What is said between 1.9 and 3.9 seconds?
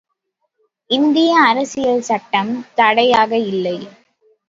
சட்டம் தடையாக இல்லை.